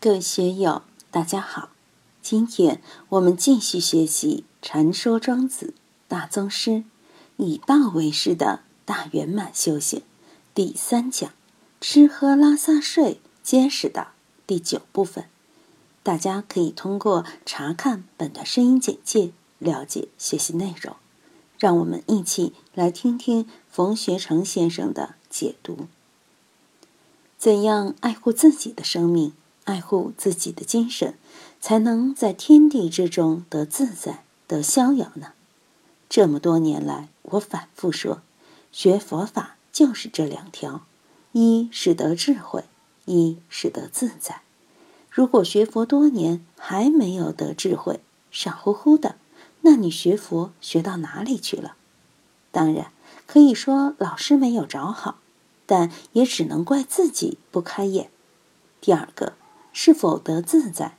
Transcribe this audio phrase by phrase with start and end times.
[0.00, 1.70] 各位学友，大家好！
[2.22, 5.74] 今天我们继续学习《禅说庄子》
[6.06, 6.84] 大宗师
[7.36, 10.02] 以道为师的大圆满修行
[10.54, 11.32] 第三讲
[11.82, 14.12] “吃喝拉撒睡皆是道”
[14.46, 15.24] 第九部分。
[16.04, 20.94] 大家可以通过查看本段声音简介了解学习内容。
[21.58, 25.88] 让我们一起来听听冯学成先生的解读：
[27.36, 29.32] 怎样爱护自己的生命？
[29.68, 31.14] 爱护自己的精神，
[31.60, 35.32] 才能在天地之中得自在、得逍遥呢。
[36.08, 38.22] 这么多年来，我反复说，
[38.72, 40.86] 学佛法就是这两条：
[41.32, 42.64] 一是得智慧，
[43.04, 44.40] 一是得自在。
[45.10, 49.16] 如果学佛多年还没有得智慧，傻乎乎的，
[49.60, 51.74] 那你学佛学到哪里去了？
[52.50, 52.90] 当然
[53.26, 55.18] 可以说老师没有找好，
[55.66, 58.08] 但也只能怪自己不开眼。
[58.80, 59.34] 第二个。
[59.80, 60.96] 是否得自在？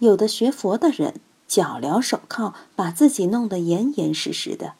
[0.00, 1.14] 有的学佛的人
[1.48, 4.74] 脚镣手铐，把自己弄得严严实实的，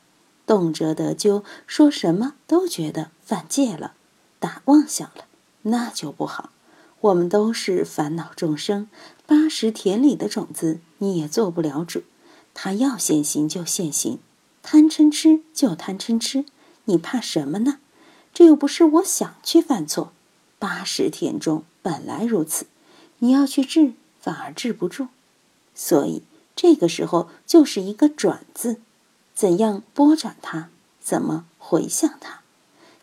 [0.46, 3.94] 动辄得咎，说什么都觉得犯戒了，
[4.38, 5.24] 打妄想了，
[5.62, 6.50] 那就不好。
[7.00, 8.90] 我们都是烦恼众生，
[9.26, 12.02] 八十田里的种子你也做不了主，
[12.52, 14.18] 他要现行就现行，
[14.62, 16.44] 贪嗔痴就贪嗔痴，
[16.84, 17.78] 你怕什么呢？
[18.34, 20.12] 这又不是我想去犯错，
[20.58, 22.66] 八十田中本来如此。
[23.20, 25.08] 你要去治，反而治不住，
[25.74, 26.22] 所以
[26.56, 28.80] 这个时候就是一个转字，
[29.34, 30.68] 怎样拨转它，
[31.00, 32.40] 怎么回向它，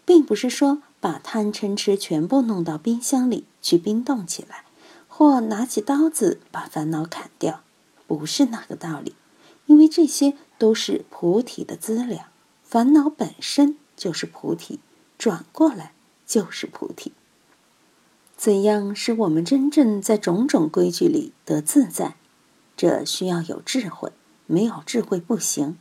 [0.05, 4.65] 并不是说把贪嗔痴全部弄到冰箱里去冰冻起来，
[5.07, 7.61] 或拿起刀子把烦恼砍掉，
[8.05, 9.15] 不是那个道理，
[9.67, 12.25] 因为这些都是菩提的资料，
[12.63, 14.79] 烦恼本身就是菩提，
[15.17, 15.93] 转过来
[16.25, 17.13] 就是菩提。
[18.37, 22.15] 怎样使我们真正在种种规矩里得自在？
[22.77, 24.11] 这需要有智慧，
[24.45, 25.75] 没有智慧不行。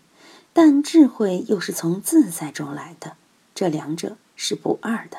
[0.55, 3.19] 但智慧又是从自在中来的，
[3.55, 5.19] 这两者是不二的。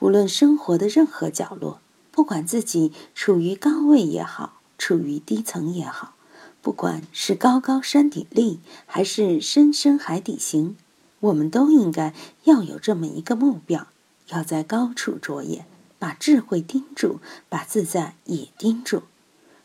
[0.00, 6.14] 无论生活的任何角落，不管自己处于高位也好，处于低层也好，
[6.60, 10.76] 不管是高高山顶立，还是深深海底行，
[11.20, 12.12] 我们都应该
[12.44, 13.86] 要有这么一个目标，
[14.28, 15.64] 要在高处着眼。
[16.02, 19.04] 把智慧盯住，把自在也盯住。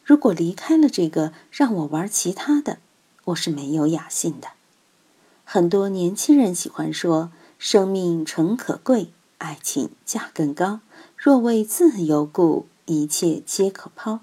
[0.03, 2.78] 如果离开了这个，让我玩其他的，
[3.25, 4.50] 我是没有雅兴的。
[5.44, 9.09] 很多年轻人喜欢说：“生命诚可贵，
[9.40, 10.81] 爱情价更高。
[11.16, 14.19] 若为自由故，一切皆可抛。”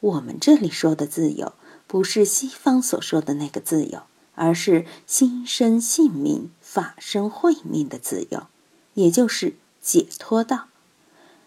[0.00, 1.52] 我们这里说的自由，
[1.86, 8.46] 不是西方所说的那个自由，而是心生性命、法生慧命的自由，
[8.94, 10.68] 也就是解脱道。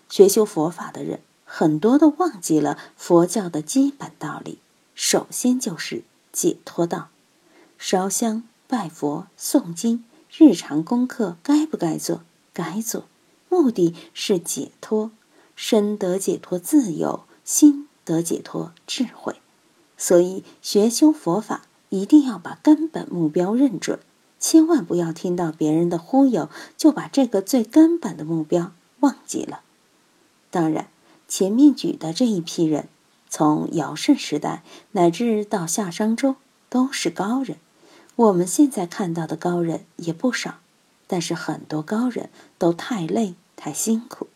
[0.10, 4.60] 学修佛法的人，很多都忘记了佛教的基本道理。
[4.94, 7.10] 首先就是解脱道，
[7.78, 10.06] 烧香、拜佛、诵经，
[10.38, 12.22] 日常功课该不该做？
[12.54, 13.06] 该做，
[13.50, 15.12] 目的是解脱，
[15.56, 19.36] 身得解脱自由，心得解脱智慧。
[19.98, 24.00] 所以学修佛法，一定要把根本目标认准，
[24.40, 29.62] 千万不要听到别人的忽悠，就把这个最根本的目标忘记了。
[30.56, 30.88] 当然，
[31.28, 32.88] 前面举的这一批人，
[33.28, 36.36] 从尧舜时代乃至到夏商周，
[36.70, 37.58] 都是高人。
[38.16, 40.60] 我们现在看到的高人也不少，
[41.08, 44.28] 但是很多高人都太累、太辛苦。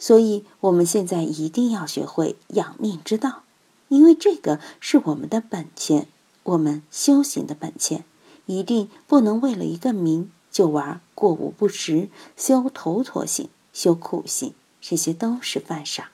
[0.00, 3.44] 所以，我们现在一定要学会养命之道，
[3.86, 6.08] 因为这个是我们的本钱，
[6.42, 8.04] 我们修行的本钱，
[8.46, 14.52] 一定不能为了一个名就玩过午不食、修头陀行、修苦行。
[14.82, 16.10] 这些都是犯傻，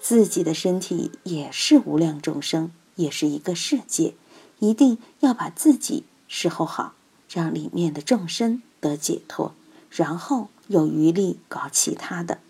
[0.00, 4.14] 自己的身体也是无量众生，也是一个世界，
[4.58, 6.94] 一定要把自己侍候好，
[7.30, 9.54] 让里面的众生得解脱，
[9.88, 12.40] 然后有余力搞其他的。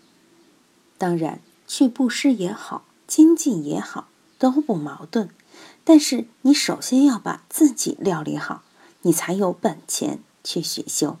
[0.97, 4.07] 当然，去布施也好，精进也好，
[4.39, 5.29] 都不矛盾。
[5.83, 8.63] 但是你首先要把自己料理好，
[9.03, 11.17] 你才有本钱去学修。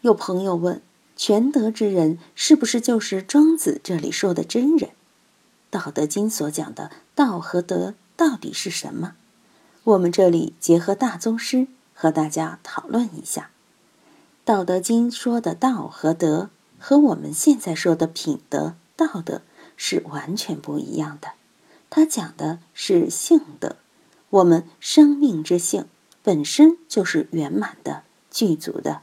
[0.00, 0.82] 有朋友问。
[1.18, 4.90] 全德之人是不是就是庄子这里说的真人？
[5.68, 9.14] 《道德经》所讲的道和德到底是什么？
[9.82, 13.50] 我们这里结合大宗师和大家讨论一下。
[14.44, 19.42] 《道德经》说的道和德和我们现在说的品德、道德
[19.76, 21.32] 是完全不一样的。
[21.90, 23.74] 它讲的是性德，
[24.30, 25.86] 我们生命之性
[26.22, 29.00] 本身就是圆满的、具足的。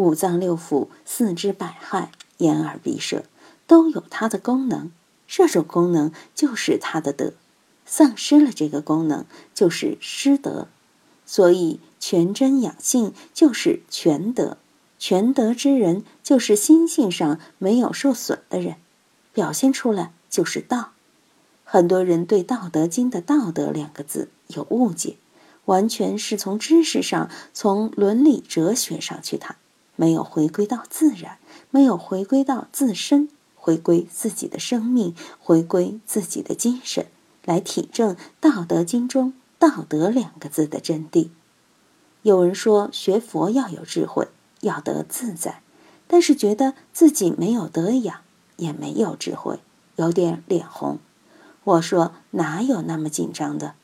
[0.00, 2.08] 五脏六腑、四肢百骸、
[2.38, 3.24] 眼耳鼻舌，
[3.66, 4.90] 都有它的功能。
[5.28, 7.34] 这种功能就是他的德；
[7.84, 10.68] 丧失了这个功能，就是失德。
[11.26, 14.56] 所以，全真养性就是全德，
[14.98, 18.76] 全德之人就是心性上没有受损的人，
[19.34, 20.92] 表现出来就是道。
[21.62, 25.18] 很多人对《道德经》的“道德”两个字有误解，
[25.66, 29.54] 完全是从知识上、从伦理哲学上去谈，
[30.00, 31.36] 没有回归到自然，
[31.70, 37.04] 没有回归到自身，回归自己的生命，回归自己的精神，
[37.44, 41.28] 来体证《道德经》中“道德”两个字的真谛。
[42.22, 44.28] 有人说学佛要有智慧，
[44.62, 45.60] 要得自在，
[46.08, 48.22] 但是觉得自己没有德养，
[48.56, 49.60] 也没有智慧，
[49.96, 50.98] 有点脸红。
[51.64, 53.74] 我说哪有那么紧张的？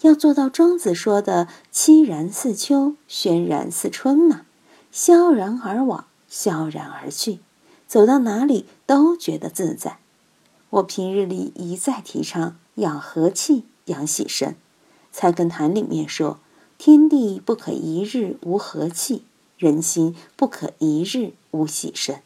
[0.00, 4.46] 要做到庄子说的“凄然似秋，轩然似春”嘛，
[4.90, 7.40] 萧然而往，萧然而去，
[7.86, 9.98] 走到哪里都觉得自在。
[10.70, 14.50] 我平日里一再提倡养和气、养喜神，
[15.12, 16.40] 《菜根谭》里面说
[16.76, 19.24] ：“天地不可一日无和气，
[19.58, 22.20] 人心不可一日无喜神。”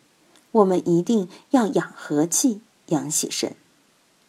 [0.52, 3.54] 我们一定要养和气，养喜神。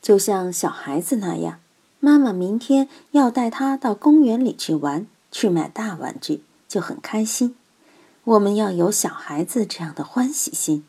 [0.01, 1.59] 就像小孩子那样，
[1.99, 7.55] 妈妈明天要带他到公园里去玩，去买大玩具，就很开心。
[8.23, 10.85] 我们要有小孩子这样的欢喜心，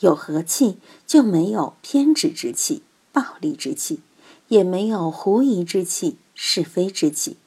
[0.00, 4.00] 有和气，就没有偏执之气、暴力之气，
[4.48, 7.38] 也没有狐疑之气、是非之气。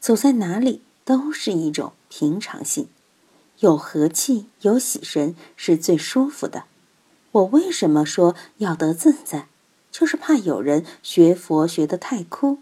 [0.00, 2.88] 走在哪里都是一种平常心，
[3.60, 6.64] 有和气、有喜神是最舒服的。
[7.30, 9.48] 我为什么说要得自在？
[9.90, 12.58] 就是怕有人学佛学得太枯，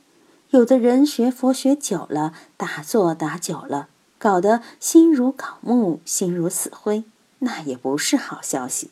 [0.50, 7.04] 有的人学佛学久了，打坐打久了，搞得心如槁木，心如死灰，
[7.40, 8.90] 那也不是好消息。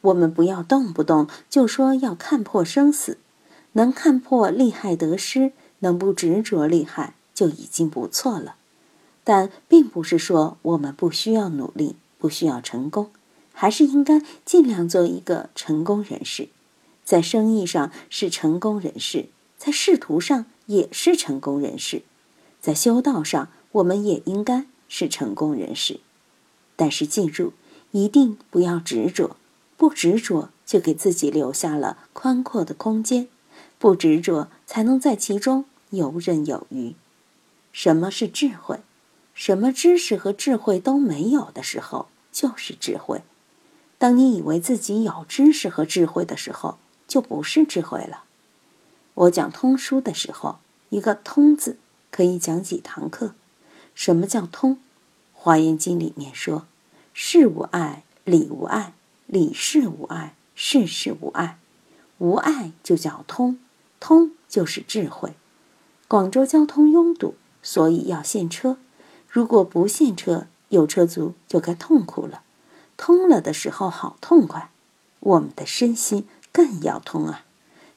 [0.00, 3.18] 我们不要动不动就说要看破生死，
[3.72, 8.56] 能看破利害得失，能不执着利害，就已经不错了。
[9.22, 13.10] 但并不是说我们不需要努力，不需要成功，
[13.52, 16.48] 还是应该尽量做一个成功人士。
[17.04, 19.26] 在生意上是成功人士，
[19.58, 22.02] 在仕途上也是成功人士，
[22.60, 26.00] 在修道上我们也应该是成功人士。
[26.76, 27.52] 但是记住，
[27.90, 29.36] 一定不要执着，
[29.76, 33.28] 不执着就给自己留下了宽阔的空间，
[33.78, 36.94] 不执着才能在其中游刃有余。
[37.72, 38.80] 什么是智慧？
[39.34, 43.22] 什么知识和智慧都没有的时候，就是智慧。
[43.96, 48.24] 当你以为自己有知识和智慧的时候，就不是智慧了。
[49.14, 50.58] 我讲通书的时候，
[50.88, 51.78] 一个“通”字
[52.10, 53.34] 可以讲几堂课。
[54.00, 54.76] 什么叫通？
[55.34, 56.64] 《华严经》里面说
[57.12, 58.94] ：“事无碍，理无碍，
[59.26, 61.58] 理事无碍，事事无碍。
[62.16, 63.58] 无碍就叫通，
[64.00, 65.34] 通就是智慧。”
[66.08, 68.78] 广州交通拥堵，所以要限车。
[69.28, 72.42] 如果不限车，有车族就该痛苦了。
[72.96, 74.70] 通了的时候好痛快，
[75.18, 76.26] 我们的身心。
[76.50, 77.44] 更要通啊！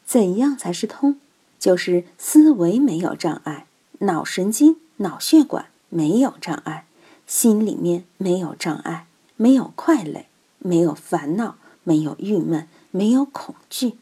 [0.05, 1.21] 怎样才是通？
[1.57, 3.67] 就是思维没有障碍，
[3.99, 6.85] 脑神经、脑血管没有障碍，
[7.27, 9.05] 心里面没有障碍，
[9.35, 10.25] 没有快乐，
[10.57, 13.97] 没有烦恼，没有郁闷，没有恐惧。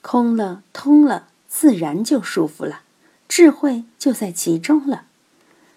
[0.00, 2.80] 空了，通了，自然就舒服了，
[3.28, 5.04] 智慧就在其中了。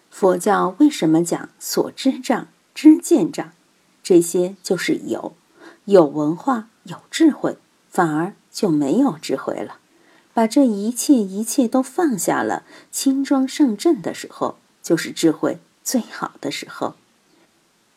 [0.10, 3.52] 佛教为什么讲所知障、知见障？
[4.02, 5.34] 这些就是有，
[5.86, 6.70] 有文化。
[6.86, 7.60] 有智慧，
[7.92, 9.78] 反而就没有智慧了。
[10.34, 16.96] 把这一切一切都放下了，轻装上阵的时候，就是智慧最好的时候。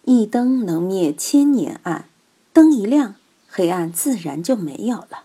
[0.04, 2.08] 一灯能灭千年暗，
[2.52, 3.14] 灯一亮，
[3.48, 5.24] 黑暗自然就没有了。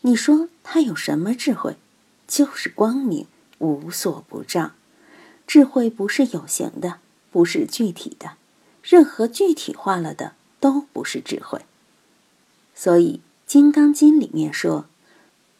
[0.00, 1.76] 你说他有什么智慧？
[2.26, 3.26] 就是光明，
[3.58, 4.72] 无所不障。
[5.46, 8.32] 智慧不是有形的，不是具体的，
[8.82, 11.66] 任何具体化了的都不是智慧。
[12.74, 13.20] 所以，
[13.50, 14.86] 《金刚经》里面说：“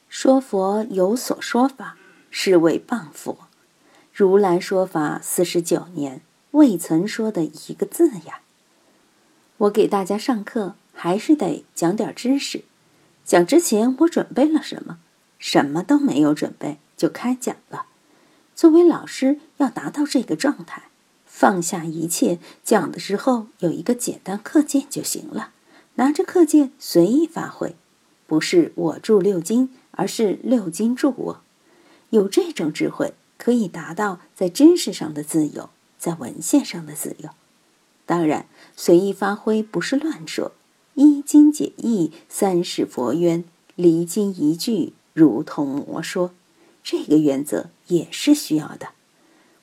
[0.08, 1.98] 说佛有所说法，
[2.30, 3.43] 是为谤佛。
[4.16, 6.20] 如来说法四十九年，
[6.52, 8.42] 未曾说的一个字呀。”
[9.58, 12.62] 我给大家上课，还是得讲点知识。
[13.24, 14.98] 讲之前，我准备了什么？
[15.40, 17.86] 什么都没有准备，就开讲了。
[18.54, 20.84] 作为老师，要达到这个状态，
[21.26, 25.50] 放下一切，讲的时候有一个简单课件就行了。
[25.96, 27.74] 拿着课件随意发挥，
[28.28, 31.40] 不是我助六经，而是六经助我。
[32.10, 37.28] 有这种智慧，可以达到在知识上的自由，在文献上的自由。
[38.06, 40.52] 当然，随意发挥不是乱说。
[40.94, 43.44] 一经解义，三世佛渊，
[43.76, 46.32] 离经一句如同魔说，
[46.82, 48.92] 这个原则也是需要的。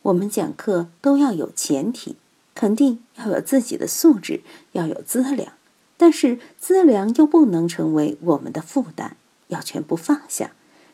[0.03, 2.17] 我们讲课都要有前提，
[2.53, 4.41] 肯定要有自己的素质，
[4.73, 5.53] 要有资粮，
[5.97, 10.51] 但是资粮又不能成为我们的负担，要全部放下，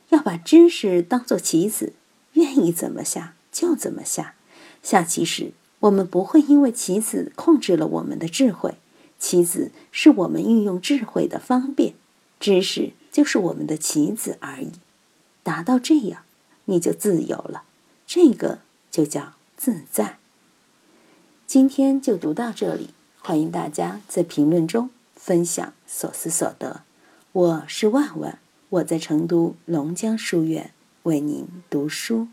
[0.08, 1.92] 要把知识当做棋子，
[2.38, 4.34] 愿意怎么下就怎么下。
[4.82, 5.52] 下棋时，
[5.82, 8.78] 我们不会因为棋子控制了我们的智慧，
[9.20, 11.94] 棋子是我们运用智慧的方便，
[12.40, 14.72] 知识就是我们的棋子而已。
[15.44, 16.24] 达到这样，
[16.66, 17.64] 你就自由了。
[18.08, 18.60] 这个。
[18.90, 20.18] 就叫自在。
[21.46, 22.90] 今天就读到这里，
[23.20, 26.82] 欢迎大家在评论中分享所思所得。
[27.32, 28.40] 我是万万，
[28.70, 30.72] 我在成都龙江书院
[31.08, 32.28] 为您读书。